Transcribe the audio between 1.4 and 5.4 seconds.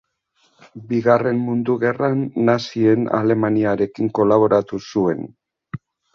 Mundu Gerran Nazien Alemaniarekin kolaboratu zuen.